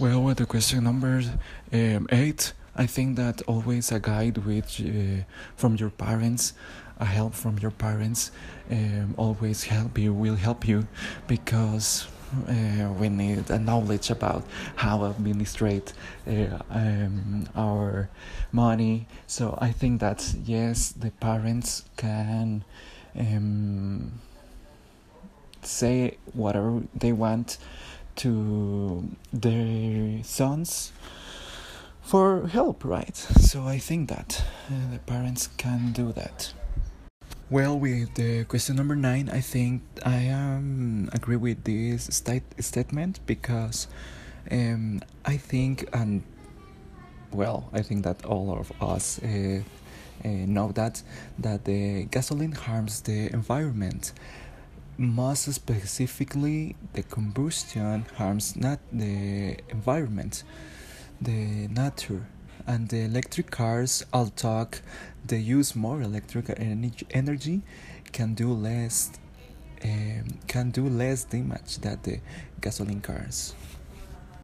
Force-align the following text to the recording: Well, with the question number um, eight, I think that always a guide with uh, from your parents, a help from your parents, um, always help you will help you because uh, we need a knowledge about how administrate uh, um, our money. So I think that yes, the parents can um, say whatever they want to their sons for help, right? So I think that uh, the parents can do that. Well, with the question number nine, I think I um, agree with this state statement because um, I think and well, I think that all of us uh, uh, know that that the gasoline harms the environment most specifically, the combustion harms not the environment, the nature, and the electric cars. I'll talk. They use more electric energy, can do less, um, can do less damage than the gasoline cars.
Well, 0.00 0.22
with 0.22 0.38
the 0.38 0.46
question 0.46 0.84
number 0.84 1.22
um, 1.70 2.06
eight, 2.10 2.54
I 2.74 2.86
think 2.86 3.16
that 3.16 3.42
always 3.42 3.92
a 3.92 4.00
guide 4.00 4.38
with 4.38 4.80
uh, 4.80 5.24
from 5.54 5.76
your 5.76 5.90
parents, 5.90 6.54
a 6.98 7.04
help 7.04 7.34
from 7.34 7.58
your 7.58 7.72
parents, 7.72 8.30
um, 8.70 9.14
always 9.18 9.64
help 9.64 9.98
you 9.98 10.14
will 10.14 10.36
help 10.36 10.66
you 10.66 10.86
because 11.26 12.08
uh, 12.48 12.90
we 12.98 13.10
need 13.10 13.50
a 13.50 13.58
knowledge 13.58 14.08
about 14.10 14.44
how 14.76 15.04
administrate 15.04 15.92
uh, 16.26 16.58
um, 16.70 17.46
our 17.54 18.08
money. 18.50 19.06
So 19.26 19.58
I 19.60 19.72
think 19.72 20.00
that 20.00 20.34
yes, 20.46 20.92
the 20.92 21.10
parents 21.10 21.84
can 21.98 22.64
um, 23.14 24.20
say 25.60 26.16
whatever 26.32 26.82
they 26.94 27.12
want 27.12 27.58
to 28.16 29.08
their 29.32 30.22
sons 30.22 30.92
for 32.02 32.48
help, 32.48 32.84
right? 32.84 33.16
So 33.16 33.64
I 33.64 33.78
think 33.78 34.08
that 34.08 34.44
uh, 34.68 34.92
the 34.92 34.98
parents 34.98 35.48
can 35.56 35.92
do 35.92 36.12
that. 36.12 36.52
Well, 37.50 37.78
with 37.78 38.14
the 38.14 38.44
question 38.44 38.76
number 38.76 38.96
nine, 38.96 39.28
I 39.28 39.40
think 39.40 39.82
I 40.06 40.28
um, 40.28 41.10
agree 41.12 41.36
with 41.36 41.64
this 41.64 42.04
state 42.04 42.44
statement 42.60 43.20
because 43.26 43.88
um, 44.50 45.02
I 45.24 45.36
think 45.36 45.88
and 45.92 46.22
well, 47.30 47.68
I 47.72 47.82
think 47.82 48.04
that 48.04 48.24
all 48.24 48.58
of 48.58 48.72
us 48.80 49.18
uh, 49.22 49.60
uh, 50.24 50.28
know 50.28 50.72
that 50.72 51.02
that 51.38 51.64
the 51.64 52.04
gasoline 52.04 52.52
harms 52.52 53.02
the 53.02 53.32
environment 53.32 54.12
most 54.98 55.52
specifically, 55.52 56.76
the 56.92 57.02
combustion 57.02 58.04
harms 58.16 58.56
not 58.56 58.78
the 58.92 59.56
environment, 59.70 60.44
the 61.20 61.68
nature, 61.68 62.26
and 62.66 62.88
the 62.88 63.02
electric 63.04 63.50
cars. 63.50 64.04
I'll 64.12 64.28
talk. 64.30 64.82
They 65.24 65.38
use 65.38 65.74
more 65.74 66.02
electric 66.02 66.50
energy, 66.58 67.62
can 68.12 68.34
do 68.34 68.52
less, 68.52 69.12
um, 69.84 70.38
can 70.46 70.70
do 70.70 70.88
less 70.88 71.24
damage 71.24 71.78
than 71.78 71.98
the 72.02 72.20
gasoline 72.60 73.00
cars. 73.00 73.54